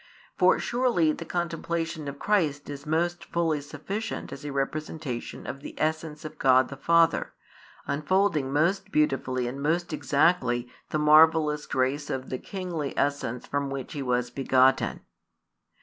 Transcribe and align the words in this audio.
For 0.35 0.57
surely 0.57 1.11
the 1.11 1.25
contemplation 1.25 2.07
of 2.07 2.17
Christ 2.17 2.71
is 2.71 2.87
most 2.87 3.23
fully 3.25 3.61
sufficient 3.61 4.33
as 4.33 4.43
a 4.43 4.51
representation 4.51 5.45
of 5.45 5.59
the 5.61 5.75
Essence 5.77 6.25
of 6.25 6.39
God 6.39 6.69
the 6.69 6.75
Father, 6.75 7.33
unfolding 7.85 8.51
most 8.51 8.91
beautifully 8.91 9.45
and 9.47 9.61
most 9.61 9.93
exactly 9.93 10.67
the 10.89 10.97
marvellous 10.97 11.67
grace 11.67 12.09
of 12.09 12.31
the 12.31 12.39
Kingly 12.39 12.97
Essence 12.97 13.45
from 13.45 13.69
which 13.69 13.93
He 13.93 14.01
was 14.01 14.31
begotten. 14.31 15.01